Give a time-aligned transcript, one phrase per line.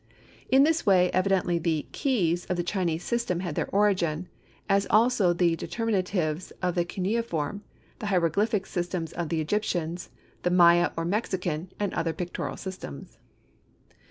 [0.49, 4.29] In this way evidently the "keys" of the Chinese system had their origin,
[4.67, 7.63] as also the determinatives of the cuneiform,
[7.99, 10.09] the hieroglyphic systems of the Egyptians,
[10.41, 13.19] the Maya or Mexican, and other pictorial systems.